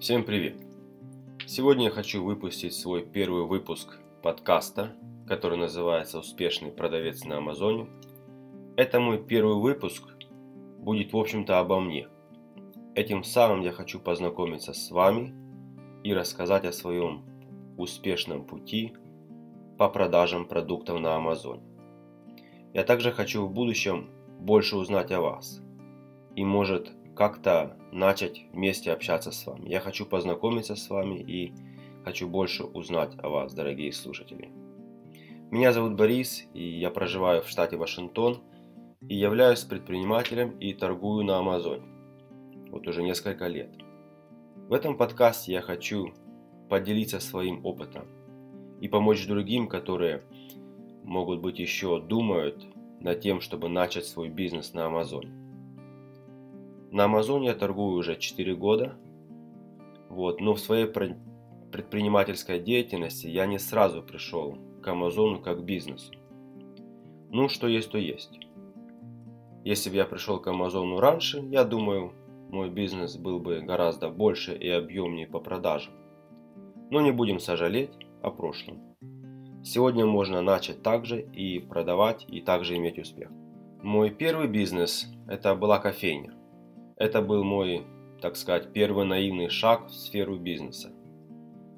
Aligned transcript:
Всем 0.00 0.24
привет! 0.24 0.54
Сегодня 1.46 1.84
я 1.84 1.90
хочу 1.90 2.24
выпустить 2.24 2.72
свой 2.72 3.04
первый 3.04 3.44
выпуск 3.44 3.98
подкаста, 4.22 4.96
который 5.26 5.58
называется 5.58 6.20
«Успешный 6.20 6.70
продавец 6.70 7.26
на 7.26 7.36
Амазоне». 7.36 7.86
Это 8.78 8.98
мой 8.98 9.22
первый 9.22 9.56
выпуск, 9.56 10.04
будет 10.78 11.12
в 11.12 11.18
общем-то 11.18 11.58
обо 11.58 11.80
мне. 11.80 12.08
Этим 12.94 13.22
самым 13.22 13.60
я 13.60 13.72
хочу 13.72 14.00
познакомиться 14.00 14.72
с 14.72 14.90
вами 14.90 15.34
и 16.02 16.14
рассказать 16.14 16.64
о 16.64 16.72
своем 16.72 17.22
успешном 17.76 18.46
пути 18.46 18.94
по 19.76 19.90
продажам 19.90 20.46
продуктов 20.46 20.98
на 20.98 21.16
Амазоне. 21.16 21.62
Я 22.72 22.84
также 22.84 23.12
хочу 23.12 23.44
в 23.44 23.52
будущем 23.52 24.08
больше 24.38 24.78
узнать 24.78 25.12
о 25.12 25.20
вас 25.20 25.60
и 26.36 26.42
может 26.42 26.90
как-то 27.20 27.76
начать 27.92 28.46
вместе 28.50 28.90
общаться 28.90 29.30
с 29.30 29.46
вами. 29.46 29.68
Я 29.68 29.80
хочу 29.80 30.06
познакомиться 30.06 30.74
с 30.74 30.88
вами 30.88 31.16
и 31.16 31.52
хочу 32.02 32.26
больше 32.26 32.64
узнать 32.64 33.12
о 33.18 33.28
вас, 33.28 33.52
дорогие 33.52 33.92
слушатели. 33.92 34.48
Меня 35.50 35.74
зовут 35.74 35.96
Борис, 35.96 36.48
и 36.54 36.66
я 36.66 36.88
проживаю 36.90 37.42
в 37.42 37.48
штате 37.50 37.76
Вашингтон 37.76 38.42
и 39.06 39.14
являюсь 39.14 39.64
предпринимателем 39.64 40.52
и 40.60 40.72
торгую 40.72 41.26
на 41.26 41.36
Амазоне. 41.36 41.86
Вот 42.70 42.88
уже 42.88 43.02
несколько 43.02 43.48
лет. 43.48 43.68
В 44.70 44.72
этом 44.72 44.96
подкасте 44.96 45.52
я 45.52 45.60
хочу 45.60 46.14
поделиться 46.70 47.20
своим 47.20 47.66
опытом 47.66 48.06
и 48.80 48.88
помочь 48.88 49.26
другим, 49.26 49.68
которые 49.68 50.22
могут 51.04 51.42
быть 51.42 51.58
еще 51.58 52.00
думают 52.00 52.64
над 52.98 53.20
тем, 53.20 53.42
чтобы 53.42 53.68
начать 53.68 54.06
свой 54.06 54.30
бизнес 54.30 54.72
на 54.72 54.86
Амазоне. 54.86 55.39
На 56.90 57.04
Амазоне 57.04 57.48
я 57.48 57.54
торгую 57.54 57.96
уже 57.96 58.16
4 58.16 58.54
года, 58.56 58.96
вот, 60.08 60.40
но 60.40 60.54
в 60.54 60.60
своей 60.60 60.86
предпринимательской 60.86 62.58
деятельности 62.58 63.28
я 63.28 63.46
не 63.46 63.58
сразу 63.60 64.02
пришел 64.02 64.58
к 64.82 64.88
Амазону 64.88 65.40
как 65.40 65.64
бизнесу. 65.64 66.12
Ну, 67.30 67.48
что 67.48 67.68
есть, 67.68 67.92
то 67.92 67.98
есть. 67.98 68.40
Если 69.62 69.88
бы 69.90 69.96
я 69.96 70.04
пришел 70.04 70.40
к 70.40 70.48
Амазону 70.48 70.98
раньше, 70.98 71.38
я 71.50 71.62
думаю, 71.62 72.12
мой 72.50 72.70
бизнес 72.70 73.16
был 73.16 73.38
бы 73.38 73.60
гораздо 73.60 74.08
больше 74.08 74.56
и 74.56 74.68
объемнее 74.68 75.28
по 75.28 75.38
продажам. 75.38 75.94
Но 76.90 77.00
не 77.00 77.12
будем 77.12 77.38
сожалеть 77.38 77.92
о 78.20 78.32
прошлом. 78.32 78.96
Сегодня 79.62 80.06
можно 80.06 80.42
начать 80.42 80.82
также 80.82 81.20
и 81.20 81.60
продавать, 81.60 82.24
и 82.26 82.40
также 82.40 82.76
иметь 82.78 82.98
успех. 82.98 83.30
Мой 83.80 84.10
первый 84.10 84.48
бизнес– 84.48 85.06
это 85.28 85.54
была 85.54 85.78
кофейня. 85.78 86.34
Это 87.00 87.22
был 87.22 87.44
мой, 87.44 87.86
так 88.20 88.36
сказать, 88.36 88.74
первый 88.74 89.06
наивный 89.06 89.48
шаг 89.48 89.86
в 89.86 89.94
сферу 89.94 90.38
бизнеса. 90.38 90.92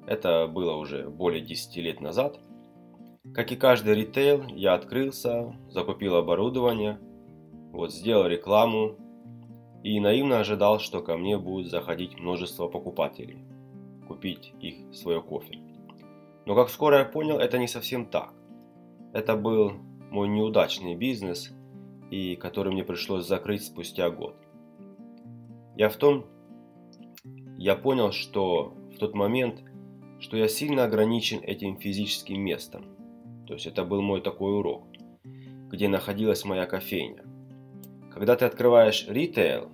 Это 0.05 0.47
было 0.47 0.73
уже 0.75 1.09
более 1.09 1.39
10 1.39 1.77
лет 1.77 2.01
назад. 2.01 2.41
Как 3.33 3.49
и 3.53 3.55
каждый 3.55 3.95
ритейл, 3.95 4.43
я 4.49 4.73
открылся, 4.73 5.55
закупил 5.69 6.17
оборудование, 6.17 6.99
вот 7.71 7.93
сделал 7.93 8.27
рекламу 8.27 8.97
и 9.81 9.97
наивно 10.01 10.39
ожидал, 10.39 10.79
что 10.79 11.01
ко 11.01 11.15
мне 11.15 11.37
будет 11.37 11.71
заходить 11.71 12.19
множество 12.19 12.67
покупателей, 12.67 13.45
купить 14.05 14.53
их 14.59 14.93
свое 14.93 15.21
кофе. 15.21 15.57
Но 16.45 16.53
как 16.53 16.69
скоро 16.69 16.99
я 16.99 17.05
понял, 17.05 17.37
это 17.37 17.57
не 17.59 17.69
совсем 17.69 18.07
так. 18.07 18.33
Это 19.13 19.37
был 19.37 19.71
мой 20.11 20.27
неудачный 20.27 20.95
бизнес, 20.95 21.55
и 22.11 22.35
который 22.35 22.73
мне 22.73 22.83
пришлось 22.83 23.25
закрыть 23.25 23.63
спустя 23.63 24.09
год. 24.09 24.35
Я 25.75 25.89
в 25.89 25.95
том, 25.95 26.25
я 27.57 27.75
понял, 27.75 28.11
что 28.11 28.75
в 28.93 28.97
тот 28.99 29.15
момент, 29.15 29.63
что 30.19 30.37
я 30.37 30.47
сильно 30.47 30.83
ограничен 30.83 31.39
этим 31.41 31.77
физическим 31.77 32.41
местом. 32.41 32.85
То 33.47 33.53
есть 33.53 33.65
это 33.65 33.83
был 33.83 34.01
мой 34.01 34.21
такой 34.21 34.57
урок, 34.57 34.83
где 35.69 35.87
находилась 35.87 36.45
моя 36.45 36.65
кофейня. 36.65 37.23
Когда 38.11 38.35
ты 38.35 38.45
открываешь 38.45 39.07
ритейл, 39.07 39.69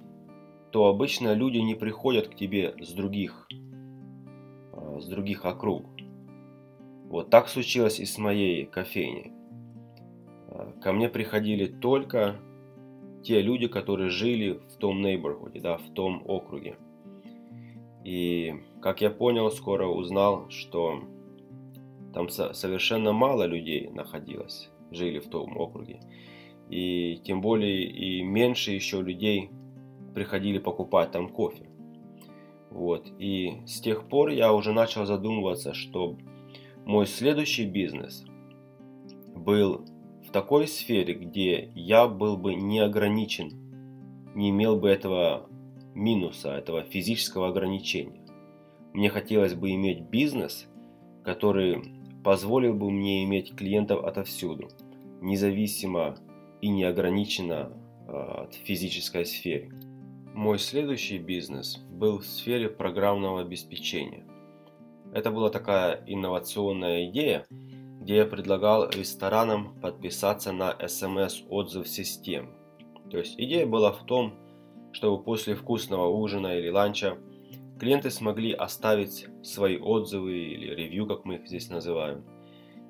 то 0.72 0.86
обычно 0.86 1.34
люди 1.34 1.58
не 1.58 1.76
приходят 1.76 2.30
к 2.30 2.36
тебе 2.36 2.74
с 2.80 2.94
других, 2.94 3.48
а, 4.72 5.00
с 5.00 5.08
других 5.08 5.46
округ. 5.46 5.86
Вот 7.10 7.30
так 7.30 7.50
случилось 7.50 8.00
и 8.00 8.06
с 8.06 8.18
моей 8.18 8.66
кофейней. 8.66 9.34
А, 10.48 10.72
ко 10.82 10.94
мне 10.94 11.10
приходили 11.10 11.66
только 11.66 12.40
те 13.24 13.42
люди, 13.42 13.68
которые 13.68 14.10
жили 14.10 14.60
в 14.70 14.78
том 14.78 15.06
neighborhood, 15.06 15.60
да, 15.62 15.78
в 15.78 15.90
том 15.94 16.24
округе. 16.26 16.78
И, 18.04 18.56
как 18.82 19.02
я 19.02 19.10
понял, 19.10 19.52
скоро 19.52 19.88
узнал, 19.88 20.50
что 20.50 21.04
там 22.14 22.30
совершенно 22.30 23.12
мало 23.12 23.44
людей 23.44 23.90
находилось, 23.90 24.70
жили 24.92 25.20
в 25.20 25.30
том 25.30 25.58
округе. 25.58 26.00
И 26.70 27.20
тем 27.24 27.42
более 27.42 27.84
и 27.84 28.24
меньше 28.24 28.72
еще 28.72 29.02
людей 29.02 29.50
приходили 30.14 30.60
покупать 30.60 31.12
там 31.12 31.30
кофе. 31.30 31.70
Вот. 32.70 33.12
И 33.18 33.62
с 33.66 33.82
тех 33.82 34.08
пор 34.08 34.30
я 34.30 34.54
уже 34.54 34.72
начал 34.72 35.06
задумываться, 35.06 35.74
что 35.74 36.18
мой 36.86 37.08
следующий 37.08 37.66
бизнес 37.66 38.26
был 39.36 39.86
в 40.30 40.32
такой 40.32 40.68
сфере, 40.68 41.16
где 41.16 41.72
я 41.74 42.08
был 42.08 42.38
бы 42.38 42.54
не 42.54 42.78
ограничен, 42.78 43.50
не 44.36 44.52
имел 44.52 44.76
бы 44.76 44.88
этого 44.88 45.50
минуса, 45.96 46.52
этого 46.52 46.84
физического 46.84 47.48
ограничения. 47.48 48.22
Мне 48.94 49.10
хотелось 49.10 49.56
бы 49.56 49.72
иметь 49.72 50.02
бизнес, 50.02 50.68
который 51.24 51.82
позволил 52.24 52.76
бы 52.76 52.92
мне 52.92 53.24
иметь 53.24 53.56
клиентов 53.56 54.06
отовсюду, 54.06 54.70
независимо 55.20 56.16
и 56.62 56.70
неограниченно 56.70 57.72
а, 58.08 58.44
от 58.44 58.54
физической 58.54 59.26
сферы. 59.26 59.72
Мой 60.36 60.60
следующий 60.60 61.18
бизнес 61.18 61.78
был 61.90 62.20
в 62.20 62.26
сфере 62.28 62.70
программного 62.70 63.42
обеспечения. 63.42 64.26
Это 65.12 65.32
была 65.32 65.50
такая 65.50 66.04
инновационная 66.06 67.10
идея, 67.10 67.48
где 68.00 68.18
я 68.18 68.26
предлагал 68.26 68.90
ресторанам 68.90 69.76
подписаться 69.82 70.52
на 70.52 70.76
смс-отзыв 70.88 71.88
систем. 71.88 72.56
То 73.12 73.18
есть 73.18 73.36
идея 73.38 73.66
была 73.66 73.92
в 73.92 74.06
том, 74.06 74.34
чтобы 74.92 75.24
после 75.24 75.56
вкусного 75.56 76.08
ужина 76.08 76.58
или 76.58 76.70
ланча 76.70 77.18
клиенты 77.80 78.10
смогли 78.10 78.54
оставить 78.54 79.28
свои 79.44 79.78
отзывы 79.78 80.38
или 80.38 80.76
ревью, 80.76 81.08
как 81.08 81.26
мы 81.26 81.36
их 81.36 81.48
здесь 81.48 81.70
называем, 81.70 82.24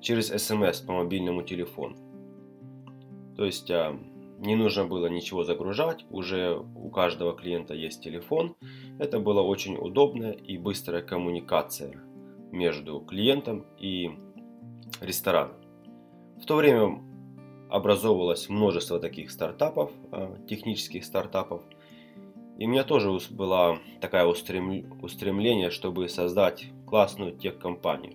через 0.00 0.28
смс 0.28 0.80
по 0.80 0.92
мобильному 0.92 1.42
телефону. 1.42 1.96
То 3.36 3.44
есть 3.44 3.70
а, 3.70 3.98
не 4.38 4.56
нужно 4.56 4.86
было 4.86 5.06
ничего 5.06 5.44
загружать, 5.44 6.04
уже 6.10 6.58
у 6.58 6.90
каждого 6.90 7.34
клиента 7.36 7.74
есть 7.74 8.02
телефон. 8.02 8.56
Это 8.98 9.18
была 9.18 9.42
очень 9.42 9.76
удобная 9.76 10.32
и 10.32 10.58
быстрая 10.58 11.02
коммуникация 11.02 12.02
между 12.50 13.00
клиентом 13.00 13.66
и 13.78 14.10
ресторан. 15.00 15.52
В 16.40 16.46
то 16.46 16.56
время 16.56 17.00
образовывалось 17.68 18.48
множество 18.48 18.98
таких 18.98 19.30
стартапов, 19.30 19.92
а, 20.10 20.36
технических 20.48 21.04
стартапов. 21.04 21.62
И 22.58 22.66
у 22.66 22.68
меня 22.68 22.84
тоже 22.84 23.10
было 23.30 23.78
такое 24.00 24.26
устремление, 24.26 25.70
чтобы 25.70 26.08
создать 26.08 26.66
классную 26.86 27.32
техкомпанию. 27.32 28.14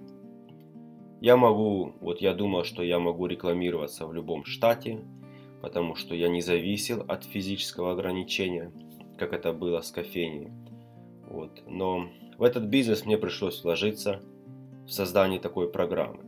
Я 1.21 1.37
могу, 1.37 1.93
вот 2.01 2.21
я 2.21 2.33
думал, 2.33 2.65
что 2.65 2.83
я 2.83 2.99
могу 2.99 3.25
рекламироваться 3.25 4.05
в 4.05 4.13
любом 4.13 4.45
штате, 4.45 4.99
потому 5.61 5.95
что 5.95 6.13
я 6.13 6.27
не 6.27 6.41
зависел 6.41 7.03
от 7.07 7.23
физического 7.23 7.93
ограничения, 7.93 8.71
как 9.17 9.33
это 9.33 9.53
было 9.53 9.81
с 9.81 9.89
кофейней. 9.89 10.51
Вот. 11.27 11.63
Но 11.65 12.09
в 12.37 12.43
этот 12.43 12.65
бизнес 12.65 13.05
мне 13.05 13.17
пришлось 13.17 13.63
вложиться 13.63 14.21
в 14.85 14.91
создание 14.91 15.39
такой 15.39 15.71
программы. 15.71 16.24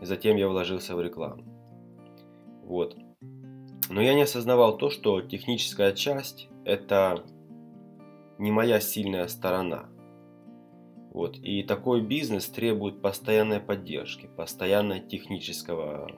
Затем 0.00 0.36
я 0.36 0.48
вложился 0.48 0.96
в 0.96 1.00
рекламу. 1.02 1.44
Вот. 2.64 2.96
Но 3.90 4.00
я 4.00 4.14
не 4.14 4.22
осознавал 4.22 4.78
то, 4.78 4.90
что 4.90 5.20
техническая 5.20 5.92
часть 5.92 6.48
это 6.64 7.24
не 8.38 8.50
моя 8.50 8.80
сильная 8.80 9.26
сторона. 9.28 9.88
Вот. 11.12 11.36
И 11.38 11.62
такой 11.64 12.00
бизнес 12.00 12.46
требует 12.46 13.02
постоянной 13.02 13.60
поддержки, 13.60 14.30
постоянного 14.36 15.00
технического 15.00 16.10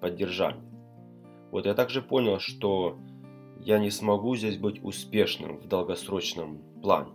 поддержания. 0.00 0.62
Вот 1.50 1.66
я 1.66 1.74
также 1.74 2.02
понял, 2.02 2.38
что 2.38 2.98
я 3.60 3.78
не 3.78 3.90
смогу 3.90 4.36
здесь 4.36 4.58
быть 4.58 4.84
успешным 4.84 5.58
в 5.58 5.66
долгосрочном 5.66 6.58
плане. 6.82 7.10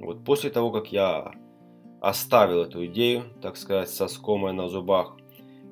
Вот 0.00 0.24
после 0.24 0.50
того, 0.50 0.70
как 0.70 0.92
я 0.92 1.32
оставил 2.00 2.62
эту 2.62 2.86
идею, 2.86 3.24
так 3.40 3.56
сказать, 3.56 3.90
со 3.90 4.08
скомой 4.08 4.52
на 4.52 4.68
зубах, 4.68 5.16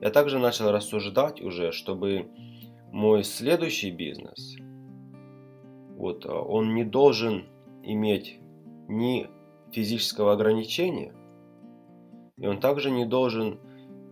я 0.00 0.10
также 0.10 0.38
начал 0.38 0.70
рассуждать 0.70 1.40
уже, 1.40 1.72
чтобы 1.72 2.28
мой 2.92 3.24
следующий 3.24 3.90
бизнес, 3.90 4.56
вот, 5.96 6.26
он 6.26 6.74
не 6.74 6.84
должен 6.84 7.46
иметь 7.82 8.38
ни 8.88 9.28
физического 9.72 10.32
ограничения, 10.32 11.14
и 12.36 12.46
он 12.46 12.60
также 12.60 12.90
не 12.90 13.06
должен 13.06 13.58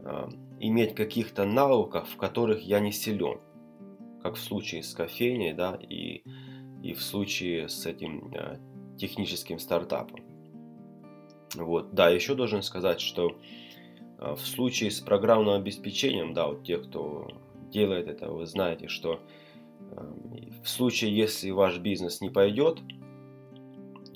э, 0.05 0.29
иметь 0.61 0.95
каких-то 0.95 1.45
навыков, 1.45 2.09
в 2.09 2.17
которых 2.17 2.63
я 2.63 2.81
не 2.81 2.91
силен, 2.91 3.41
как 4.23 4.37
в 4.37 4.41
случае 4.41 4.83
с 4.83 4.95
кофейней, 4.95 5.53
да, 5.53 5.75
и, 5.75 6.25
и 6.83 6.95
в 6.95 7.03
случае 7.03 7.69
с 7.69 7.85
этим 7.85 8.33
э, 8.33 8.59
техническим 8.97 9.59
стартапом. 9.59 10.21
Вот, 11.55 11.95
да, 11.95 12.11
еще 12.11 12.35
должен 12.35 12.63
сказать, 12.63 13.01
что 13.01 13.37
э, 14.19 14.35
в 14.35 14.47
случае 14.47 14.91
с 14.91 15.01
программным 15.01 15.55
обеспечением, 15.55 16.35
да, 16.35 16.49
вот 16.49 16.65
те, 16.65 16.79
кто 16.79 17.29
делает 17.71 18.09
это, 18.09 18.31
вы 18.31 18.47
знаете, 18.47 18.89
что 18.89 19.21
э, 19.81 20.13
в 20.63 20.69
случае, 20.69 21.17
если 21.17 21.51
ваш 21.51 21.79
бизнес 21.79 22.21
не 22.21 22.31
пойдет, 22.31 22.81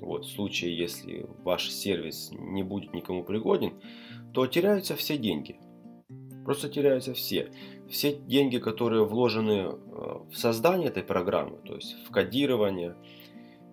вот, 0.00 0.24
в 0.24 0.30
случае, 0.30 0.76
если 0.76 1.26
ваш 1.42 1.70
сервис 1.70 2.30
не 2.32 2.62
будет 2.62 2.94
никому 2.94 3.24
пригоден, 3.24 3.74
то 4.32 4.46
теряются 4.46 4.94
все 4.96 5.18
деньги. 5.18 5.58
Просто 6.44 6.68
теряются 6.68 7.12
все. 7.14 7.50
Все 7.88 8.14
деньги, 8.14 8.58
которые 8.58 9.04
вложены 9.04 9.52
э, 9.52 9.74
в 10.30 10.34
создание 10.34 10.88
этой 10.88 11.02
программы, 11.02 11.58
то 11.64 11.74
есть 11.74 11.96
в 12.06 12.10
кодирование, 12.10 12.96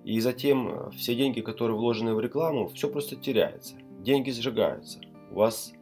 и 0.06 0.20
затем 0.20 0.70
э, 0.70 0.92
все 0.92 1.16
деньги, 1.16 1.42
которые 1.42 1.76
вложены 1.76 2.14
в 2.14 2.20
рекламу, 2.20 2.68
все 2.68 2.88
просто 2.88 3.16
теряется. 3.16 3.76
Деньги 4.00 4.30
сжигаются. 4.30 5.02
У 5.32 5.36
вас, 5.36 5.74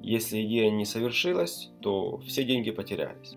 если 0.00 0.42
идея 0.42 0.70
не 0.70 0.84
совершилась, 0.84 1.72
то 1.82 2.18
все 2.18 2.44
деньги 2.44 2.70
потерялись. 2.70 3.34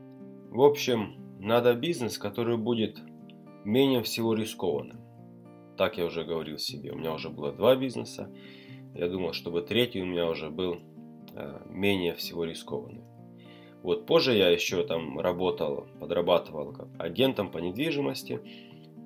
В 0.52 0.62
общем, 0.62 1.16
надо 1.40 1.74
бизнес, 1.74 2.20
который 2.20 2.58
будет 2.58 3.00
менее 3.66 4.04
всего 4.04 4.36
рискованным. 4.36 5.02
Так 5.76 5.98
я 5.98 6.06
уже 6.06 6.24
говорил 6.24 6.60
себе. 6.60 6.92
У 6.92 6.98
меня 6.98 7.14
уже 7.14 7.30
было 7.30 7.52
два 7.52 7.76
бизнеса. 7.76 8.32
Я 8.94 9.08
думал, 9.08 9.34
чтобы 9.34 9.62
третий 9.62 10.02
у 10.02 10.06
меня 10.06 10.30
уже 10.30 10.52
был 10.52 10.78
э, 11.34 11.62
менее 11.68 12.14
всего 12.14 12.44
рискованный. 12.44 13.04
Вот 13.82 14.06
позже 14.06 14.36
я 14.36 14.50
еще 14.50 14.86
там 14.86 15.20
работал, 15.20 15.88
подрабатывал 16.00 16.74
как 16.74 16.90
агентом 17.00 17.50
по 17.50 17.58
недвижимости. 17.58 18.40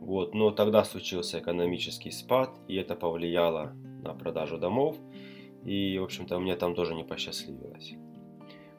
Вот, 0.01 0.33
но 0.33 0.49
тогда 0.49 0.83
случился 0.83 1.37
экономический 1.37 2.09
спад, 2.09 2.49
и 2.67 2.75
это 2.75 2.95
повлияло 2.95 3.73
на 4.01 4.15
продажу 4.15 4.57
домов. 4.57 4.97
И, 5.63 5.99
в 5.99 6.03
общем-то, 6.03 6.39
мне 6.39 6.55
там 6.55 6.73
тоже 6.73 6.95
не 6.95 7.03
посчастливилось. 7.03 7.93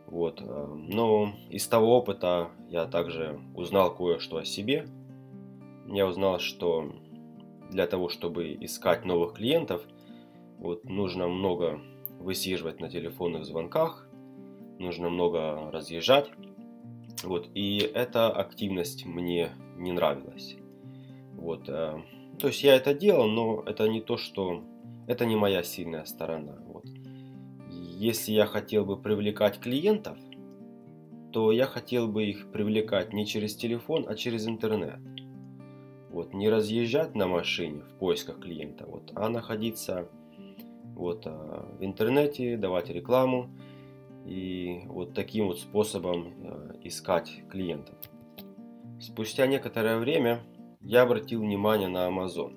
Вот. 0.07 0.43
Э, 0.43 0.67
но 0.75 1.33
из 1.49 1.69
того 1.69 1.97
опыта 1.97 2.51
я 2.69 2.87
также 2.87 3.41
узнал 3.55 3.95
кое-что 3.95 4.39
о 4.39 4.45
себе. 4.45 4.89
Я 5.87 6.09
узнал, 6.09 6.41
что 6.41 6.93
для 7.71 7.87
того, 7.87 8.09
чтобы 8.09 8.55
искать 8.61 9.05
новых 9.05 9.35
клиентов, 9.35 9.87
вот, 10.59 10.85
нужно 10.85 11.29
много 11.29 11.81
высиживать 12.19 12.81
на 12.81 12.91
телефонных 12.91 13.45
звонках, 13.45 14.09
нужно 14.81 15.09
много 15.09 15.71
разъезжать. 15.71 16.33
Вот, 17.23 17.49
и 17.55 17.79
эта 17.79 18.29
активность 18.29 19.07
мне 19.07 19.53
не 19.77 19.93
нравилась. 19.93 20.57
Вот, 21.43 21.69
э, 21.69 22.01
то 22.39 22.47
есть 22.47 22.63
я 22.63 22.77
это 22.77 22.95
делал, 22.95 23.27
но 23.29 23.63
это 23.67 23.89
не 23.89 24.01
то, 24.01 24.17
что... 24.17 24.63
Это 25.09 25.27
не 25.27 25.35
моя 25.35 25.65
сильная 25.65 26.05
сторона. 26.05 26.57
Вот. 26.67 26.85
Если 27.69 28.33
я 28.33 28.47
хотел 28.47 28.85
бы 28.85 28.97
привлекать 28.97 29.59
клиентов, 29.59 30.17
то 31.33 31.51
я 31.51 31.67
хотел 31.67 32.07
бы 32.07 32.25
их 32.25 32.53
привлекать 32.53 33.13
не 33.13 33.27
через 33.27 33.57
телефон, 33.57 34.07
а 34.09 34.15
через 34.15 34.47
интернет. 34.47 35.01
Вот, 36.11 36.33
не 36.33 36.49
разъезжать 36.49 37.17
на 37.17 37.27
машине 37.27 37.83
в 37.83 37.99
поисках 37.99 38.39
клиента, 38.39 38.85
вот, 38.87 39.11
а 39.15 39.29
находиться 39.29 40.09
вот, 40.95 41.27
а, 41.27 41.67
в 41.79 41.85
интернете, 41.85 42.57
давать 42.57 42.91
рекламу 42.91 43.51
и 44.27 44.83
вот 44.87 45.15
таким 45.15 45.47
вот 45.47 45.59
способом 45.59 46.35
а, 46.45 46.77
искать 46.85 47.43
клиентов. 47.51 47.97
Спустя 49.01 49.47
некоторое 49.47 49.99
время 49.99 50.43
я 50.83 51.03
обратил 51.03 51.41
внимание 51.41 51.89
на 51.89 52.09
Amazon. 52.09 52.55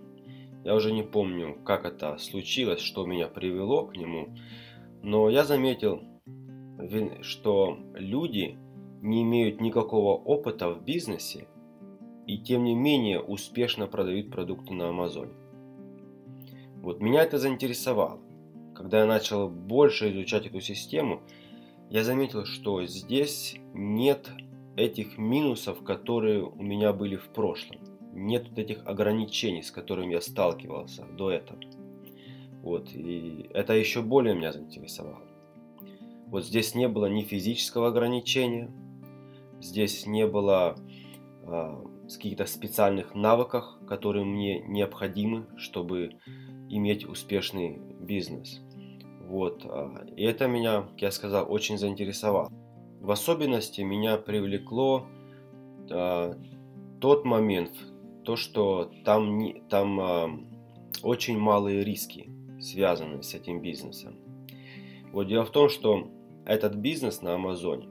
Я 0.64 0.76
уже 0.76 0.92
не 0.92 1.04
помню, 1.04 1.58
как 1.64 1.86
это 1.86 2.18
случилось, 2.18 2.80
что 2.80 3.06
меня 3.06 3.28
привело 3.28 3.86
к 3.86 3.96
нему, 3.96 4.36
но 5.04 5.30
я 5.30 5.44
заметил, 5.44 6.02
что 7.22 7.78
люди 7.94 8.58
не 9.02 9.22
имеют 9.22 9.62
никакого 9.62 10.16
опыта 10.16 10.72
в 10.72 10.84
бизнесе 10.84 11.48
и 12.26 12.40
тем 12.40 12.64
не 12.64 12.74
менее 12.74 13.22
успешно 13.22 13.86
продают 13.86 14.32
продукты 14.32 14.74
на 14.74 14.90
Амазоне. 14.90 15.34
Вот 16.78 17.00
меня 17.00 17.24
это 17.24 17.38
заинтересовало. 17.38 18.20
Когда 18.74 19.02
я 19.02 19.06
начал 19.06 19.48
больше 19.48 20.12
изучать 20.12 20.48
эту 20.48 20.60
систему, 20.60 21.22
я 21.90 22.04
заметил, 22.04 22.46
что 22.46 22.84
здесь 22.86 23.56
нет 23.74 24.30
этих 24.76 25.18
минусов, 25.18 25.84
которые 25.84 26.44
у 26.44 26.62
меня 26.62 26.92
были 26.92 27.16
в 27.16 27.28
прошлом. 27.30 27.95
Нет 28.16 28.50
вот 28.50 28.58
этих 28.58 28.86
ограничений, 28.88 29.62
с 29.62 29.72
которыми 29.72 30.14
я 30.14 30.22
сталкивался 30.22 31.06
до 31.06 31.32
этого. 31.32 31.60
Вот, 32.64 32.90
и 32.94 33.48
это 33.54 33.74
еще 33.74 34.02
более 34.02 34.34
меня 34.34 34.52
заинтересовало. 34.52 35.22
Вот 36.28 36.44
здесь 36.44 36.74
не 36.74 36.88
было 36.88 37.06
ни 37.06 37.22
физического 37.22 37.90
ограничения, 37.90 38.72
здесь 39.62 40.08
не 40.08 40.26
было 40.26 40.76
а, 41.44 41.86
каких-то 42.14 42.46
специальных 42.46 43.16
навыках, 43.16 43.80
которые 43.88 44.26
мне 44.26 44.60
необходимы, 44.62 45.48
чтобы 45.58 46.18
иметь 46.70 47.06
успешный 47.06 47.80
бизнес. 48.00 48.62
Вот. 49.22 49.66
А, 49.66 50.06
и 50.16 50.24
это 50.24 50.48
меня, 50.48 50.84
как 50.84 51.02
я 51.02 51.12
сказал, 51.12 51.52
очень 51.52 51.78
заинтересовало. 51.78 52.52
В 53.00 53.12
особенности 53.12 53.82
меня 53.82 54.18
привлекло 54.18 55.08
а, 55.90 56.36
тот 57.00 57.26
момент, 57.26 57.72
то, 58.26 58.36
что 58.36 58.92
там, 59.04 59.38
не, 59.38 59.62
там 59.70 60.00
а, 60.00 60.30
очень 61.04 61.38
малые 61.38 61.84
риски 61.84 62.30
связаны 62.60 63.24
с 63.24 63.34
этим 63.34 63.62
бизнесом. 63.62 64.16
Вот 65.12 65.28
дело 65.28 65.46
в 65.46 65.52
том, 65.52 65.70
что 65.70 66.10
этот 66.46 66.76
бизнес 66.76 67.22
на 67.22 67.36
Амазоне, 67.36 67.88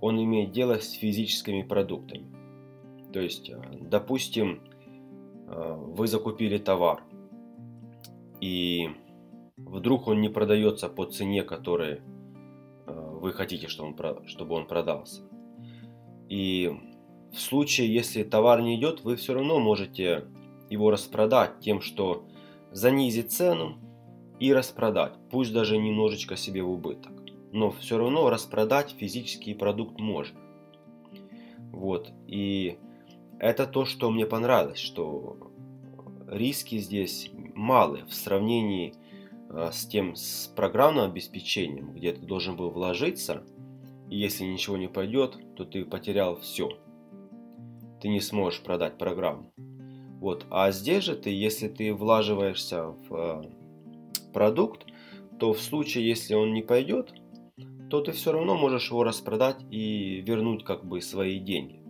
он 0.00 0.22
имеет 0.22 0.52
дело 0.52 0.76
с 0.76 0.92
физическими 0.92 1.62
продуктами. 1.62 2.26
То 3.12 3.20
есть, 3.20 3.50
э, 3.50 3.60
допустим, 3.80 4.60
э, 5.48 5.74
вы 5.76 6.06
закупили 6.06 6.58
товар, 6.58 7.02
и 8.40 8.90
вдруг 9.56 10.06
он 10.08 10.20
не 10.20 10.28
продается 10.28 10.88
по 10.88 11.06
цене, 11.06 11.42
которой 11.42 12.00
э, 12.86 13.18
вы 13.20 13.32
хотите, 13.32 13.68
чтобы 13.68 14.54
он 14.54 14.66
продался. 14.66 15.22
И 16.28 16.70
в 17.32 17.40
случае, 17.40 17.92
если 17.92 18.22
товар 18.22 18.62
не 18.62 18.76
идет, 18.76 19.02
вы 19.02 19.16
все 19.16 19.34
равно 19.34 19.58
можете 19.58 20.24
его 20.70 20.90
распродать 20.90 21.60
тем, 21.60 21.80
что 21.80 22.26
занизить 22.72 23.32
цену 23.32 23.78
и 24.38 24.52
распродать, 24.52 25.14
пусть 25.30 25.52
даже 25.52 25.78
немножечко 25.78 26.36
себе 26.36 26.62
в 26.62 26.70
убыток. 26.70 27.12
Но 27.52 27.70
все 27.70 27.98
равно 27.98 28.28
распродать 28.28 28.94
физический 28.98 29.54
продукт 29.54 29.98
можно. 29.98 30.38
Вот. 31.72 32.10
И 32.26 32.78
это 33.38 33.66
то, 33.66 33.84
что 33.84 34.10
мне 34.10 34.26
понравилось, 34.26 34.78
что 34.78 35.36
риски 36.26 36.78
здесь 36.78 37.30
малы 37.54 38.04
в 38.08 38.14
сравнении 38.14 38.94
а, 39.48 39.70
с 39.72 39.86
тем, 39.86 40.16
с 40.16 40.52
программным 40.54 41.04
обеспечением, 41.04 41.92
где 41.92 42.12
ты 42.12 42.20
должен 42.20 42.56
был 42.56 42.70
вложиться, 42.70 43.44
и 44.10 44.16
если 44.16 44.44
ничего 44.44 44.76
не 44.76 44.88
пойдет, 44.88 45.38
то 45.56 45.64
ты 45.64 45.84
потерял 45.84 46.36
все. 46.40 46.78
Ты 48.00 48.08
не 48.08 48.20
сможешь 48.20 48.62
продать 48.62 48.98
программу. 48.98 49.52
Вот. 50.20 50.46
А 50.50 50.70
здесь 50.70 51.04
же 51.04 51.16
ты, 51.16 51.30
если 51.30 51.68
ты 51.68 51.92
влаживаешься 51.92 52.86
в 52.86 53.14
а, 53.14 53.44
продукт, 54.32 54.86
то 55.38 55.52
в 55.52 55.60
случае, 55.60 56.08
если 56.08 56.34
он 56.34 56.52
не 56.52 56.62
пойдет, 56.62 57.12
то 57.90 58.00
ты 58.00 58.12
все 58.12 58.32
равно 58.32 58.56
можешь 58.56 58.90
его 58.90 59.04
распродать 59.04 59.58
и 59.70 60.20
вернуть 60.20 60.64
как 60.64 60.84
бы 60.84 61.00
свои 61.00 61.38
деньги. 61.38 61.80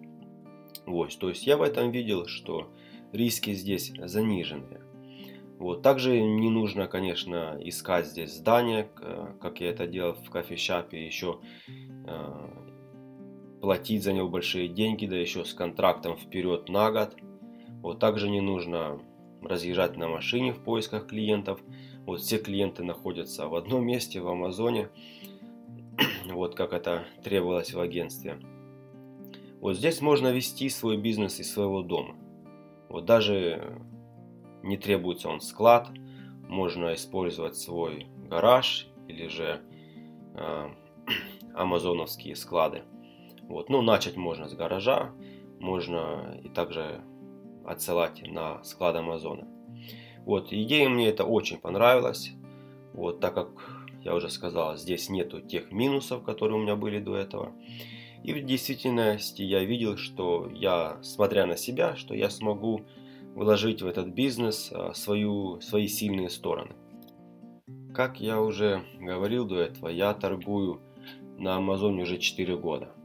Вот, 0.85 1.17
то 1.19 1.29
есть 1.29 1.47
я 1.47 1.57
в 1.57 1.63
этом 1.63 1.91
видел, 1.91 2.27
что 2.27 2.69
риски 3.13 3.55
здесь 3.55 3.93
заниженные. 3.99 4.83
Вот. 5.59 5.83
Также 5.83 6.21
не 6.21 6.51
нужно, 6.51 6.87
конечно, 6.87 7.59
искать 7.61 8.07
здесь 8.07 8.35
здание, 8.35 8.91
как 9.41 9.61
я 9.61 9.71
это 9.71 9.87
делал 9.87 10.15
в 10.15 10.31
кофешапе, 10.31 11.05
еще 11.05 11.41
э, 11.69 12.67
платить 13.67 14.05
за 14.05 14.13
него 14.13 14.29
большие 14.29 14.69
деньги, 14.69 15.07
да 15.07 15.17
еще 15.17 15.45
с 15.45 15.53
контрактом 15.53 16.17
вперед 16.17 16.69
на 16.69 16.93
год. 16.93 17.17
Вот 17.83 17.99
также 17.99 18.31
не 18.31 18.41
нужно 18.41 19.01
разъезжать 19.43 19.97
на 19.97 20.07
машине 20.07 20.53
в 20.53 20.61
поисках 20.61 21.09
клиентов. 21.09 21.61
Вот 22.05 22.21
все 22.21 22.39
клиенты 22.39 22.85
находятся 22.85 23.49
в 23.49 23.57
одном 23.57 23.85
месте 23.85 24.21
в 24.21 24.29
Амазоне, 24.29 24.91
вот 26.31 26.55
как 26.55 26.73
это 26.73 27.07
требовалось 27.25 27.75
в 27.75 27.81
агентстве. 27.81 28.39
Вот 29.61 29.75
здесь 29.75 30.01
можно 30.01 30.29
вести 30.29 30.69
свой 30.69 30.97
бизнес 30.97 31.41
из 31.41 31.53
своего 31.53 31.83
дома. 31.83 32.15
Вот 32.89 33.05
даже 33.05 33.81
не 34.63 34.77
требуется 34.77 35.29
он 35.29 35.41
склад, 35.41 35.89
можно 36.47 36.95
использовать 36.95 37.57
свой 37.57 38.07
гараж 38.31 38.87
или 39.09 39.27
же 39.27 39.61
э, 40.37 40.69
амазоновские 41.57 42.37
склады. 42.37 42.85
Вот. 43.49 43.69
Ну, 43.69 43.83
начать 43.83 44.17
можно 44.17 44.49
с 44.49 44.55
гаража, 44.55 45.13
можно 45.61 46.39
и 46.43 46.49
также 46.49 47.03
отсылать 47.65 48.23
на 48.27 48.63
склад 48.65 48.97
Амазона. 48.97 49.47
Вот, 50.25 50.53
идея 50.53 50.89
мне 50.89 51.09
это 51.09 51.25
очень 51.25 51.59
понравилась. 51.59 52.33
Вот, 52.93 53.21
так 53.21 53.35
как 53.35 53.49
я 54.03 54.15
уже 54.15 54.31
сказал, 54.31 54.77
здесь 54.77 55.09
нету 55.09 55.41
тех 55.41 55.71
минусов, 55.73 56.23
которые 56.23 56.59
у 56.59 56.63
меня 56.63 56.77
были 56.77 56.99
до 56.99 57.17
этого. 57.17 57.53
И 58.23 58.33
в 58.33 58.45
действительности 58.45 59.43
я 59.43 59.65
видел, 59.65 59.97
что 59.97 60.51
я, 60.53 60.99
смотря 61.03 61.47
на 61.47 61.57
себя, 61.57 61.95
что 61.97 62.15
я 62.15 62.31
смогу 62.31 62.83
вложить 63.35 63.83
в 63.83 63.87
этот 63.87 64.09
бизнес 64.09 64.73
а, 64.73 64.95
свою, 64.95 65.61
свои 65.61 65.87
сильные 65.87 66.31
стороны. 66.31 66.75
Как 67.95 68.21
я 68.21 68.41
уже 68.41 68.83
говорил 68.99 69.45
до 69.45 69.61
этого, 69.61 69.89
я 69.89 70.13
торгую 70.15 70.81
на 71.39 71.57
Амазоне 71.57 72.03
уже 72.03 72.19
4 72.19 72.57
года. 72.57 72.96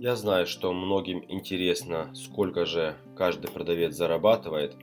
Я 0.00 0.14
знаю, 0.14 0.46
что 0.46 0.72
многим 0.72 1.24
интересно, 1.28 2.14
сколько 2.14 2.66
же 2.66 2.96
каждый 3.16 3.50
продавец 3.50 3.96
зарабатывает. 3.96 4.76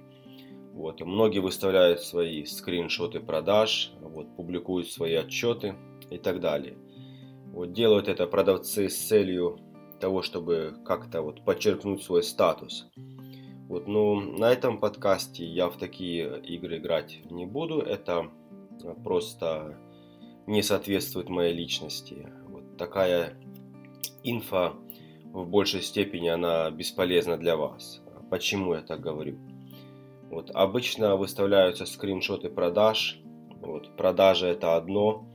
Вот. 0.73 0.99
Многие 0.99 1.39
выставляют 1.39 2.01
свои 2.01 2.43
скриншоты 2.43 3.21
продаж, 3.21 3.93
вот, 4.01 4.35
публикуют 4.35 4.89
свои 4.89 5.13
отчеты 5.13 5.75
и 6.09 6.17
так 6.17 6.41
далее. 6.41 6.77
Вот, 7.53 7.71
делают 7.71 8.09
это 8.09 8.27
продавцы 8.27 8.89
с 8.89 8.97
целью 8.97 9.57
того, 10.01 10.21
чтобы 10.21 10.75
как-то 10.85 11.21
вот 11.21 11.45
подчеркнуть 11.45 12.03
свой 12.03 12.21
статус. 12.21 12.85
Вот, 13.69 13.87
но 13.87 14.19
на 14.19 14.51
этом 14.51 14.81
подкасте 14.81 15.45
я 15.45 15.69
в 15.69 15.77
такие 15.77 16.41
игры 16.41 16.77
играть 16.77 17.21
не 17.31 17.45
буду. 17.45 17.79
Это 17.79 18.31
просто 19.05 19.77
не 20.45 20.61
соответствует 20.61 21.29
моей 21.29 21.53
личности. 21.53 22.33
Вот 22.49 22.75
такая 22.75 23.37
инфа 24.21 24.75
в 25.35 25.49
большей 25.49 25.81
степени 25.81 26.29
она 26.29 26.71
бесполезна 26.71 27.35
для 27.37 27.57
вас. 27.57 28.01
Почему 28.29 28.73
я 28.73 28.81
так 28.81 29.01
говорю? 29.01 29.37
Вот, 30.29 30.49
обычно 30.53 31.17
выставляются 31.17 31.85
скриншоты 31.85 32.49
продаж. 32.49 33.19
Вот, 33.61 33.97
продажа 33.97 34.47
это 34.47 34.77
одно. 34.77 35.27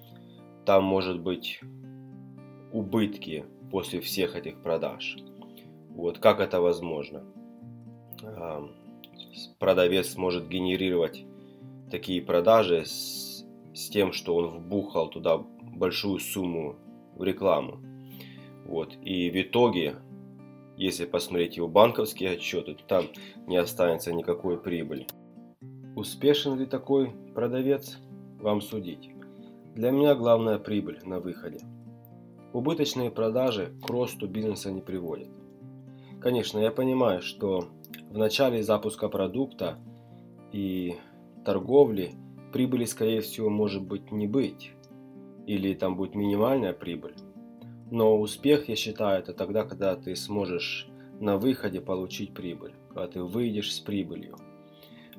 Там 0.64 0.84
может 0.84 1.20
быть 1.20 1.60
убытки 2.72 3.44
после 3.70 4.00
всех 4.00 4.36
этих 4.36 4.62
продаж. 4.62 5.18
Вот, 5.90 6.18
как 6.18 6.40
это 6.40 6.62
возможно? 6.62 7.22
Продавец 9.58 10.16
может 10.16 10.48
генерировать 10.48 11.26
такие 11.90 12.22
продажи 12.22 12.86
с, 12.86 13.44
с 13.74 13.90
тем, 13.90 14.12
что 14.12 14.34
он 14.34 14.48
вбухал 14.48 15.10
туда 15.10 15.36
большую 15.36 16.20
сумму 16.20 16.76
в 17.16 17.22
рекламу. 17.22 17.80
Вот. 18.70 18.96
И 19.02 19.28
в 19.30 19.36
итоге, 19.42 19.96
если 20.76 21.04
посмотреть 21.04 21.56
его 21.56 21.66
банковские 21.66 22.30
отчеты, 22.30 22.74
то 22.74 22.84
там 22.86 23.04
не 23.48 23.56
останется 23.56 24.12
никакой 24.12 24.58
прибыли. 24.60 25.08
Успешен 25.96 26.56
ли 26.56 26.66
такой 26.66 27.12
продавец? 27.34 27.98
Вам 28.40 28.60
судить. 28.60 29.10
Для 29.74 29.90
меня 29.90 30.14
главная 30.14 30.58
прибыль 30.58 31.00
на 31.04 31.18
выходе. 31.18 31.58
Убыточные 32.52 33.10
продажи 33.10 33.74
к 33.84 33.90
росту 33.90 34.28
бизнеса 34.28 34.70
не 34.70 34.80
приводят. 34.80 35.28
Конечно, 36.20 36.58
я 36.60 36.70
понимаю, 36.70 37.22
что 37.22 37.68
в 38.08 38.16
начале 38.16 38.62
запуска 38.62 39.08
продукта 39.08 39.78
и 40.52 40.94
торговли 41.44 42.12
прибыли, 42.52 42.84
скорее 42.84 43.20
всего, 43.20 43.50
может 43.50 43.82
быть 43.82 44.12
не 44.12 44.28
быть. 44.28 44.72
Или 45.46 45.74
там 45.74 45.96
будет 45.96 46.14
минимальная 46.14 46.72
прибыль. 46.72 47.16
Но 47.90 48.20
успех, 48.20 48.68
я 48.68 48.76
считаю, 48.76 49.20
это 49.20 49.32
тогда, 49.32 49.64
когда 49.64 49.96
ты 49.96 50.14
сможешь 50.14 50.88
на 51.18 51.36
выходе 51.36 51.80
получить 51.80 52.32
прибыль, 52.32 52.74
когда 52.88 53.08
ты 53.08 53.22
выйдешь 53.22 53.74
с 53.74 53.80
прибылью. 53.80 54.36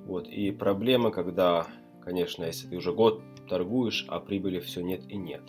Вот. 0.05 0.27
И 0.27 0.51
проблема, 0.51 1.11
когда, 1.11 1.67
конечно, 2.03 2.45
если 2.45 2.67
ты 2.67 2.77
уже 2.77 2.93
год 2.93 3.21
торгуешь, 3.47 4.05
а 4.07 4.19
прибыли 4.19 4.59
все 4.59 4.81
нет 4.81 5.01
и 5.09 5.17
нет. 5.17 5.41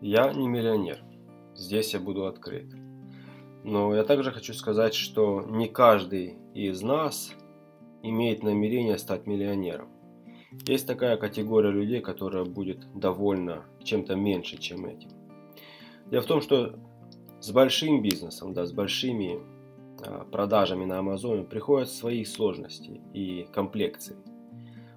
Я 0.00 0.32
не 0.32 0.48
миллионер. 0.48 1.02
Здесь 1.54 1.92
я 1.92 2.00
буду 2.00 2.26
открыт. 2.26 2.72
Но 3.64 3.94
я 3.94 4.02
также 4.04 4.32
хочу 4.32 4.54
сказать, 4.54 4.94
что 4.94 5.42
не 5.46 5.68
каждый 5.68 6.38
из 6.54 6.80
нас 6.80 7.32
имеет 8.02 8.42
намерение 8.42 8.96
стать 8.96 9.26
миллионером. 9.26 9.90
Есть 10.66 10.86
такая 10.86 11.16
категория 11.16 11.70
людей, 11.70 12.00
которая 12.00 12.44
будет 12.44 12.86
довольна 12.94 13.64
чем-то 13.84 14.16
меньше, 14.16 14.58
чем 14.58 14.86
этим. 14.86 15.10
Дело 16.10 16.22
в 16.22 16.26
том, 16.26 16.40
что 16.40 16.74
с 17.40 17.50
большим 17.52 18.02
бизнесом, 18.02 18.52
да, 18.52 18.66
с 18.66 18.72
большими 18.72 19.38
а, 20.04 20.24
продажами 20.24 20.84
на 20.84 20.98
Амазоне 20.98 21.44
приходят 21.44 21.88
свои 21.88 22.24
сложности 22.24 23.00
и 23.14 23.46
комплекции. 23.52 24.16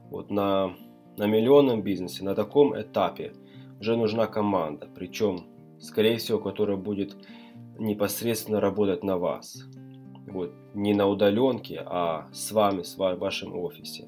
Вот 0.10 0.32
на, 0.32 0.74
на 1.18 1.28
миллионном 1.28 1.84
бизнесе, 1.84 2.24
на 2.24 2.34
таком 2.34 2.80
этапе 2.80 3.34
уже 3.80 3.96
нужна 3.96 4.26
команда, 4.26 4.90
причем, 4.96 5.46
скорее 5.80 6.18
всего, 6.18 6.40
которая 6.40 6.78
будет 6.78 7.16
непосредственно 7.78 8.60
работать 8.60 9.04
на 9.04 9.18
вас. 9.18 9.64
Вот, 10.28 10.52
не 10.74 10.96
на 10.96 11.08
удаленке, 11.08 11.84
а 11.86 12.28
с 12.32 12.52
вами, 12.52 12.82
с 12.82 12.98
вашим 12.98 13.56
офисе. 13.56 14.06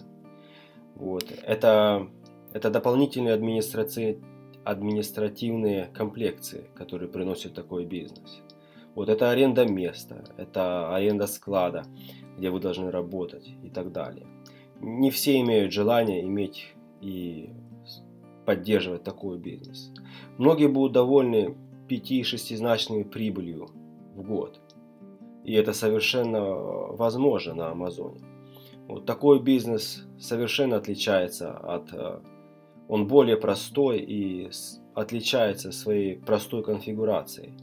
Вот. 0.95 1.25
Это, 1.43 2.07
это 2.53 2.69
дополнительные 2.69 3.33
администрации, 3.33 4.21
административные 4.63 5.85
комплекции, 5.93 6.69
которые 6.75 7.09
приносят 7.09 7.53
такой 7.53 7.85
бизнес. 7.85 8.41
Вот 8.95 9.09
это 9.09 9.29
аренда 9.29 9.65
места, 9.65 10.23
это 10.37 10.95
аренда 10.95 11.27
склада, 11.27 11.83
где 12.37 12.49
вы 12.49 12.59
должны 12.59 12.91
работать 12.91 13.49
и 13.63 13.69
так 13.69 13.91
далее. 13.91 14.25
Не 14.79 15.11
все 15.11 15.39
имеют 15.41 15.73
желание 15.73 16.23
иметь 16.25 16.73
и 17.01 17.49
поддерживать 18.45 19.03
такой 19.03 19.37
бизнес. 19.37 19.91
Многие 20.37 20.67
будут 20.67 20.93
довольны 20.93 21.57
5-6-значной 21.89 23.03
прибылью 23.03 23.67
в 24.15 24.21
год. 24.23 24.59
И 25.43 25.53
это 25.53 25.73
совершенно 25.73 26.41
возможно 26.43 27.53
на 27.53 27.71
Амазоне. 27.71 28.21
Вот 28.87 29.05
такой 29.05 29.39
бизнес 29.41 30.05
совершенно 30.19 30.77
отличается 30.77 31.57
от... 31.57 31.93
Э, 31.93 32.19
он 32.87 33.07
более 33.07 33.37
простой 33.37 33.99
и 33.99 34.49
отличается 34.93 35.71
своей 35.71 36.17
простой 36.17 36.63
конфигурацией. 36.63 37.53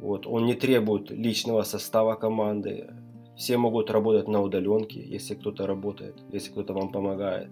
Вот, 0.00 0.26
он 0.26 0.44
не 0.44 0.54
требует 0.54 1.10
личного 1.10 1.62
состава 1.62 2.14
команды. 2.14 2.90
Все 3.36 3.56
могут 3.56 3.90
работать 3.90 4.28
на 4.28 4.42
удаленке, 4.42 5.00
если 5.00 5.34
кто-то 5.34 5.66
работает, 5.66 6.16
если 6.30 6.50
кто-то 6.50 6.74
вам 6.74 6.92
помогает. 6.92 7.48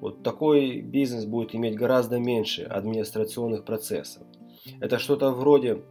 Вот 0.00 0.22
такой 0.22 0.80
бизнес 0.80 1.24
будет 1.24 1.54
иметь 1.54 1.76
гораздо 1.76 2.18
меньше 2.18 2.64
администрационных 2.64 3.64
процессов. 3.64 4.22
Это 4.80 4.98
что-то 4.98 5.30
вроде 5.30 5.82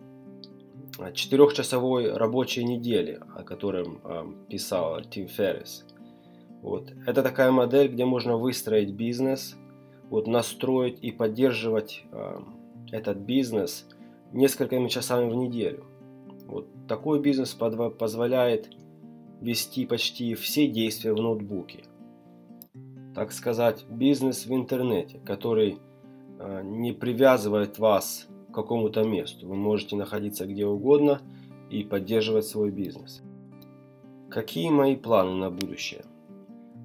четырехчасовой 1.14 2.14
рабочей 2.14 2.64
недели, 2.64 3.20
о 3.36 3.44
котором 3.44 4.00
э, 4.04 4.24
писал 4.50 5.02
Тим 5.02 5.28
Феррис. 5.28 5.86
Вот. 6.64 6.94
Это 7.06 7.22
такая 7.22 7.52
модель, 7.52 7.90
где 7.90 8.06
можно 8.06 8.38
выстроить 8.38 8.92
бизнес, 8.92 9.58
вот, 10.10 10.28
настроить 10.28 10.98
и 11.02 11.12
поддерживать 11.12 12.06
э, 12.10 12.40
этот 12.92 13.18
бизнес 13.18 13.86
несколькими 14.32 14.88
часами 14.88 15.30
в 15.30 15.36
неделю. 15.36 15.84
Вот. 16.48 16.68
Такой 16.88 17.20
бизнес 17.20 17.54
под, 17.54 17.98
позволяет 17.98 18.70
вести 19.42 19.86
почти 19.86 20.36
все 20.36 20.68
действия 20.68 21.14
в 21.14 21.18
ноутбуке. 21.18 21.84
Так 23.14 23.34
сказать, 23.34 23.86
бизнес 23.90 24.46
в 24.46 24.56
интернете, 24.56 25.20
который 25.26 25.80
э, 26.40 26.62
не 26.64 26.94
привязывает 26.94 27.78
вас 27.78 28.26
к 28.50 28.56
какому-то 28.56 29.04
месту. 29.04 29.50
Вы 29.50 29.56
можете 29.56 29.98
находиться 29.98 30.46
где 30.46 30.66
угодно 30.66 31.22
и 31.70 31.84
поддерживать 31.84 32.46
свой 32.46 32.72
бизнес. 32.72 33.22
Какие 34.30 34.70
мои 34.70 34.96
планы 34.96 35.34
на 35.34 35.52
будущее? 35.52 36.06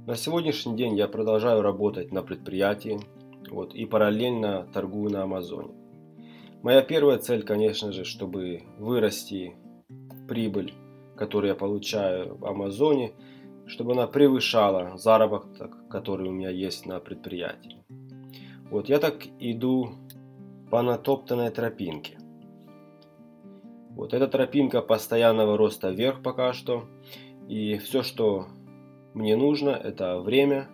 На 0.09 0.17
сегодняшний 0.17 0.75
день 0.75 0.97
я 0.97 1.07
продолжаю 1.07 1.61
работать 1.61 2.13
на 2.13 2.23
предприятии 2.23 2.99
вот, 3.51 3.75
и 3.75 3.85
параллельно 3.85 4.67
торгую 4.73 5.13
на 5.13 5.25
Амазоне. 5.25 5.75
Моя 6.63 6.81
первая 6.81 7.19
цель, 7.19 7.43
конечно 7.43 7.93
же, 7.93 8.05
чтобы 8.05 8.63
вырасти 8.79 9.55
прибыль, 10.27 10.73
которую 11.15 11.51
я 11.51 11.55
получаю 11.55 12.39
в 12.39 12.47
Амазоне, 12.47 13.13
чтобы 13.67 13.93
она 13.93 14.07
превышала 14.07 14.97
заработок, 14.97 15.77
который 15.91 16.29
у 16.29 16.33
меня 16.33 16.49
есть 16.49 16.87
на 16.87 17.01
предприятии. 17.01 17.85
Вот 18.71 18.89
я 18.89 19.01
так 19.01 19.27
иду 19.39 19.91
по 20.71 20.81
натоптанной 20.81 21.51
тропинке. 21.51 22.17
Вот 23.91 24.15
эта 24.15 24.27
тропинка 24.27 24.81
постоянного 24.81 25.59
роста 25.59 25.91
вверх 25.91 26.23
пока 26.23 26.55
что. 26.55 26.87
И 27.47 27.77
все, 27.77 28.03
что 28.03 28.47
мне 29.19 29.35
нужно, 29.35 29.71
это 29.71 30.21
время, 30.21 30.69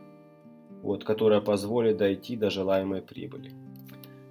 вот, 0.82 1.02
которое 1.02 1.40
позволит 1.40 1.96
дойти 1.96 2.36
до 2.36 2.50
желаемой 2.50 3.00
прибыли. 3.00 3.52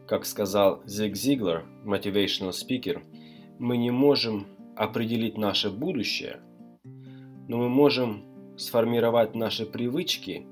Как 0.07 0.25
сказал 0.25 0.83
Зиг 0.85 1.15
Зиглер, 1.15 1.65
motivational 1.83 2.51
speaker, 2.51 3.01
мы 3.57 3.77
не 3.77 3.89
можем 3.89 4.45
определить 4.75 5.35
наше 5.35 5.71
будущее, 5.71 6.41
но 7.47 7.57
мы 7.57 7.69
можем 7.69 8.23
сформировать 8.55 9.33
наши 9.33 9.65
привычки, 9.65 10.45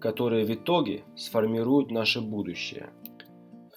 которые 0.00 0.44
в 0.44 0.50
итоге 0.50 1.04
сформируют 1.14 1.92
наше 1.92 2.20
будущее. 2.20 2.90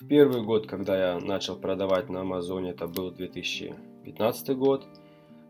В 0.01 0.07
первый 0.07 0.41
год, 0.41 0.65
когда 0.65 1.13
я 1.13 1.19
начал 1.19 1.55
продавать 1.55 2.09
на 2.09 2.21
Амазоне, 2.21 2.71
это 2.71 2.87
был 2.87 3.11
2015 3.11 4.57
год. 4.57 4.87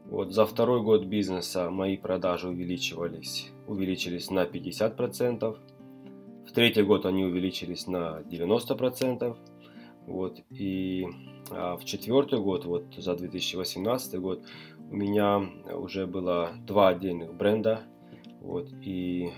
Вот 0.09 0.33
за 0.33 0.47
второй 0.47 0.81
год 0.81 1.05
бизнеса 1.05 1.69
мои 1.69 1.95
продажи 1.95 2.49
увеличивались, 2.49 3.51
увеличились 3.67 4.31
на 4.31 4.45
50%. 4.45 5.57
В 6.47 6.51
третий 6.51 6.81
год 6.81 7.05
они 7.05 7.23
увеличились 7.23 7.85
на 7.85 8.21
90%. 8.21 9.37
Вот, 10.07 10.39
и 10.49 11.05
а 11.51 11.77
в 11.77 11.85
четвертый 11.85 12.39
год, 12.39 12.65
вот 12.65 12.85
за 12.97 13.15
2018 13.15 14.19
год, 14.19 14.43
у 14.89 14.95
меня 14.95 15.47
уже 15.71 16.07
было 16.07 16.53
два 16.65 16.89
отдельных 16.89 17.35
бренда. 17.35 17.81
Вот, 18.41 18.67
и 18.81 19.29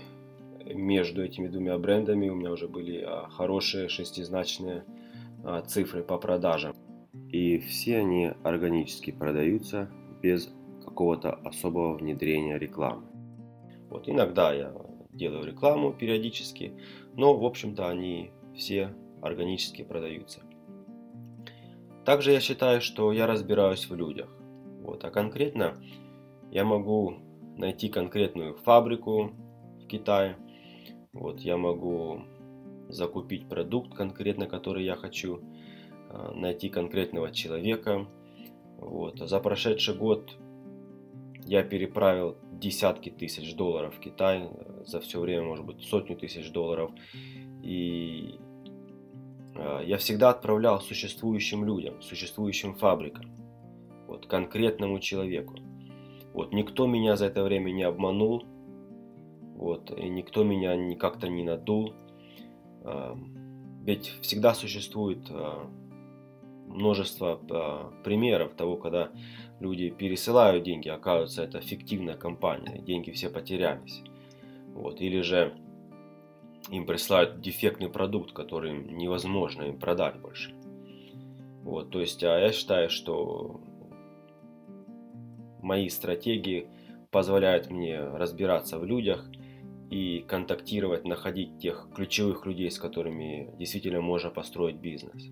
между 0.64 1.22
этими 1.22 1.48
двумя 1.48 1.76
брендами 1.76 2.30
у 2.30 2.34
меня 2.34 2.50
уже 2.50 2.68
были 2.68 3.02
а, 3.02 3.28
хорошие 3.28 3.88
шестизначные 3.88 4.84
а, 5.44 5.60
цифры 5.60 6.02
по 6.02 6.16
продажам. 6.16 6.74
И 7.28 7.58
все 7.58 7.98
они 7.98 8.30
органически 8.42 9.10
продаются 9.10 9.90
без 10.22 10.50
какого-то 10.92 11.32
особого 11.32 11.96
внедрения 11.96 12.58
рекламы. 12.58 13.06
Вот 13.88 14.08
иногда 14.08 14.52
я 14.52 14.74
делаю 15.10 15.46
рекламу 15.46 15.92
периодически, 15.92 16.74
но 17.14 17.34
в 17.34 17.44
общем-то 17.44 17.88
они 17.88 18.30
все 18.54 18.94
органически 19.22 19.82
продаются. 19.82 20.42
Также 22.04 22.32
я 22.32 22.40
считаю, 22.40 22.80
что 22.82 23.10
я 23.12 23.26
разбираюсь 23.26 23.88
в 23.88 23.94
людях. 23.94 24.28
Вот, 24.82 25.04
а 25.04 25.10
конкретно 25.10 25.78
я 26.50 26.64
могу 26.64 27.14
найти 27.56 27.88
конкретную 27.88 28.54
фабрику 28.56 29.30
в 29.82 29.86
Китае. 29.86 30.36
Вот, 31.12 31.40
я 31.40 31.56
могу 31.56 32.22
закупить 32.88 33.48
продукт 33.48 33.94
конкретно, 33.94 34.46
который 34.46 34.84
я 34.84 34.96
хочу, 34.96 35.40
а, 36.10 36.32
найти 36.34 36.68
конкретного 36.68 37.30
человека. 37.30 38.06
Вот. 38.78 39.18
За 39.20 39.38
прошедший 39.40 39.94
год 39.94 40.36
я 41.44 41.62
переправил 41.62 42.36
десятки 42.52 43.10
тысяч 43.10 43.54
долларов 43.54 43.94
в 43.96 44.00
Китай, 44.00 44.48
за 44.86 45.00
все 45.00 45.20
время, 45.20 45.44
может 45.44 45.64
быть, 45.64 45.82
сотню 45.82 46.16
тысяч 46.16 46.50
долларов. 46.50 46.90
И 47.62 48.38
а, 49.54 49.80
я 49.82 49.96
всегда 49.98 50.30
отправлял 50.30 50.80
существующим 50.80 51.64
людям, 51.64 52.00
существующим 52.02 52.74
фабрикам, 52.74 53.30
вот, 54.06 54.26
конкретному 54.26 54.98
человеку. 55.00 55.56
Вот, 56.32 56.52
никто 56.52 56.86
меня 56.86 57.16
за 57.16 57.26
это 57.26 57.42
время 57.42 57.70
не 57.70 57.82
обманул, 57.82 58.44
вот, 59.56 59.90
и 59.96 60.08
никто 60.08 60.44
меня 60.44 60.96
как-то 60.96 61.28
не 61.28 61.42
надул. 61.42 61.94
А, 62.84 63.16
ведь 63.82 64.06
всегда 64.22 64.54
существует 64.54 65.26
а, 65.30 65.70
множество 66.72 67.92
примеров 68.04 68.54
того, 68.54 68.76
когда 68.76 69.10
люди 69.60 69.90
пересылают 69.90 70.64
деньги, 70.64 70.88
оказывается, 70.88 71.42
это 71.44 71.60
фиктивная 71.60 72.16
компания, 72.16 72.78
деньги 72.80 73.10
все 73.10 73.30
потерялись. 73.30 74.02
Вот, 74.74 75.00
или 75.00 75.20
же 75.20 75.54
им 76.70 76.86
присылают 76.86 77.40
дефектный 77.40 77.88
продукт, 77.88 78.32
который 78.32 78.72
невозможно 78.72 79.62
им 79.62 79.78
продать 79.78 80.18
больше. 80.20 80.54
Вот, 81.62 81.90
то 81.90 82.00
есть 82.00 82.22
а 82.24 82.38
я 82.38 82.52
считаю, 82.52 82.90
что 82.90 83.60
мои 85.60 85.88
стратегии 85.88 86.66
позволяют 87.10 87.70
мне 87.70 88.00
разбираться 88.00 88.78
в 88.78 88.84
людях 88.84 89.24
и 89.90 90.24
контактировать, 90.26 91.04
находить 91.04 91.58
тех 91.58 91.88
ключевых 91.94 92.46
людей, 92.46 92.70
с 92.70 92.78
которыми 92.78 93.54
действительно 93.58 94.00
можно 94.00 94.30
построить 94.30 94.76
бизнес. 94.76 95.30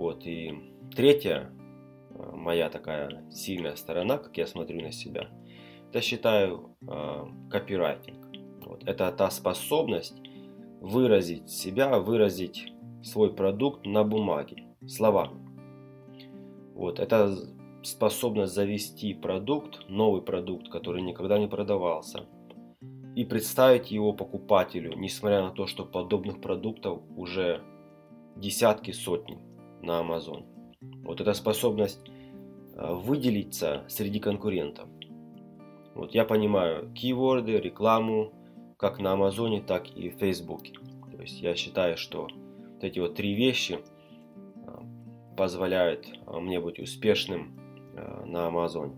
Вот, 0.00 0.24
и 0.24 0.54
третья 0.96 1.52
а, 2.14 2.34
моя 2.34 2.70
такая 2.70 3.22
сильная 3.30 3.76
сторона, 3.76 4.16
как 4.16 4.34
я 4.38 4.46
смотрю 4.46 4.80
на 4.80 4.92
себя, 4.92 5.28
это 5.90 6.00
считаю 6.00 6.74
э, 6.88 7.26
копирайтинг. 7.50 8.26
Вот. 8.64 8.82
Это 8.88 9.12
та 9.12 9.30
способность 9.30 10.16
выразить 10.80 11.50
себя, 11.50 11.98
выразить 11.98 12.72
свой 13.02 13.34
продукт 13.34 13.84
на 13.84 14.02
бумаге, 14.02 14.64
словами. 14.88 15.38
Вот, 16.74 16.98
это 16.98 17.36
способность 17.82 18.54
завести 18.54 19.12
продукт, 19.12 19.86
новый 19.90 20.22
продукт, 20.22 20.70
который 20.70 21.02
никогда 21.02 21.38
не 21.38 21.46
продавался, 21.46 22.24
и 23.16 23.26
представить 23.26 23.90
его 23.90 24.14
покупателю, 24.14 24.94
несмотря 24.96 25.42
на 25.42 25.50
то, 25.50 25.66
что 25.66 25.84
подобных 25.84 26.40
продуктов 26.40 27.02
уже 27.14 27.60
десятки, 28.36 28.92
сотни 28.92 29.49
на 29.82 30.00
Amazon. 30.00 30.44
Вот 31.02 31.20
эта 31.20 31.34
способность 31.34 32.00
а, 32.76 32.94
выделиться 32.94 33.84
среди 33.88 34.20
конкурентов. 34.20 34.88
Вот 35.94 36.14
я 36.14 36.24
понимаю 36.24 36.90
кейворды, 36.92 37.58
рекламу, 37.58 38.32
как 38.78 38.98
на 38.98 39.12
Амазоне, 39.12 39.60
так 39.60 39.90
и 39.94 40.08
в 40.08 40.14
Фейсбуке. 40.18 40.74
То 41.12 41.20
есть 41.20 41.40
я 41.40 41.54
считаю, 41.54 41.96
что 41.96 42.22
вот 42.22 42.84
эти 42.84 42.98
вот 42.98 43.14
три 43.14 43.34
вещи 43.34 43.80
а, 44.66 44.82
позволяют 45.36 46.06
а, 46.26 46.40
мне 46.40 46.60
быть 46.60 46.78
успешным 46.78 47.58
на 48.24 48.46
Амазоне. 48.46 48.94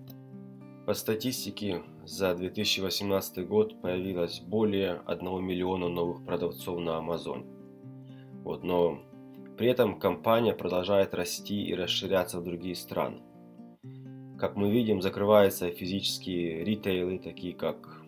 По 0.86 0.94
статистике 0.94 1.82
за 2.04 2.34
2018 2.34 3.48
год 3.48 3.80
появилось 3.80 4.40
более 4.40 5.00
1 5.06 5.44
миллиона 5.44 5.88
новых 5.88 6.24
продавцов 6.24 6.78
на 6.78 6.98
Амазоне. 6.98 7.46
Вот, 8.44 8.62
но 8.62 9.02
при 9.56 9.68
этом 9.68 9.98
компания 9.98 10.54
продолжает 10.54 11.14
расти 11.14 11.62
и 11.62 11.74
расширяться 11.74 12.40
в 12.40 12.44
другие 12.44 12.74
страны. 12.74 13.22
Как 14.38 14.56
мы 14.56 14.70
видим, 14.70 15.00
закрываются 15.00 15.70
физические 15.70 16.64
ритейлы, 16.64 17.18
такие 17.18 17.54
как 17.54 18.02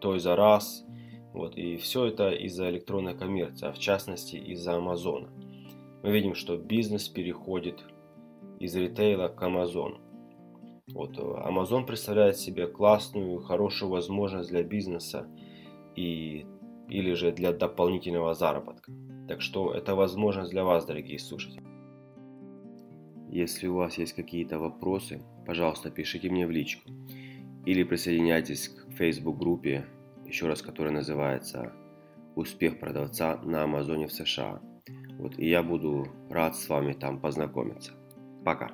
Toys 0.00 0.26
R 0.26 0.40
Us, 0.40 0.84
вот, 1.32 1.56
и 1.56 1.76
все 1.76 2.06
это 2.06 2.30
из-за 2.30 2.70
электронной 2.70 3.14
коммерции, 3.14 3.68
а 3.68 3.72
в 3.72 3.78
частности 3.78 4.36
из-за 4.36 4.76
Амазона. 4.76 5.28
Мы 6.02 6.10
видим, 6.10 6.34
что 6.34 6.56
бизнес 6.56 7.08
переходит 7.08 7.84
из 8.58 8.74
ритейла 8.74 9.28
к 9.28 9.42
Амазону. 9.42 10.00
Вот, 10.88 11.18
Amazon 11.18 11.84
представляет 11.84 12.38
себе 12.38 12.66
классную, 12.66 13.40
хорошую 13.40 13.90
возможность 13.90 14.50
для 14.50 14.62
бизнеса 14.62 15.28
и, 15.94 16.46
или 16.88 17.12
же 17.14 17.32
для 17.32 17.52
дополнительного 17.52 18.34
заработка. 18.34 18.92
Так 19.28 19.40
что 19.40 19.72
это 19.72 19.94
возможность 19.94 20.50
для 20.50 20.64
вас, 20.64 20.86
дорогие 20.86 21.18
слушатели. 21.18 21.62
Если 23.28 23.66
у 23.66 23.74
вас 23.74 23.98
есть 23.98 24.12
какие-то 24.12 24.58
вопросы, 24.58 25.22
пожалуйста, 25.46 25.90
пишите 25.90 26.30
мне 26.30 26.46
в 26.46 26.50
личку 26.50 26.90
или 27.64 27.82
присоединяйтесь 27.82 28.68
к 28.68 28.92
Facebook 28.92 29.36
группе 29.38 29.84
еще 30.24 30.46
раз, 30.46 30.62
которая 30.62 30.94
называется 30.94 31.72
«Успех 32.36 32.78
продавца 32.78 33.36
на 33.42 33.64
Амазоне 33.64 34.06
в 34.06 34.12
США». 34.12 34.60
Вот, 35.18 35.38
и 35.38 35.48
я 35.48 35.62
буду 35.62 36.06
рад 36.30 36.56
с 36.56 36.68
вами 36.68 36.92
там 36.92 37.20
познакомиться. 37.20 37.92
Пока. 38.44 38.70